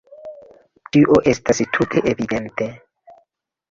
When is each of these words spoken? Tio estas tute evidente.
Tio 0.95 1.19
estas 1.33 1.63
tute 1.79 2.05
evidente. 2.15 2.73